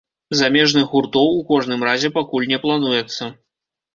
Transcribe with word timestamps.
Замежных 0.37 0.87
гуртоў 0.93 1.27
у 1.41 1.43
кожным 1.51 1.85
разе 1.89 2.09
пакуль 2.17 2.49
не 2.53 2.61
плануецца. 2.63 3.29